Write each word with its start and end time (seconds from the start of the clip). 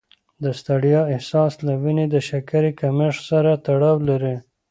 د 0.43 0.45
ستړیا 0.59 1.01
احساس 1.13 1.53
له 1.67 1.73
وینې 1.83 2.05
د 2.09 2.15
شکرې 2.29 2.71
کمښت 2.79 3.21
سره 3.29 3.51
تړاو 3.65 3.97
لري. 4.09 4.35